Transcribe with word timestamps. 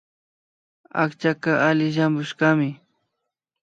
Akchaka 1.03 1.51
alli 1.67 1.87
llampushkami 1.95 2.69